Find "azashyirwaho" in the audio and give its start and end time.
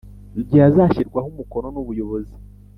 0.69-1.27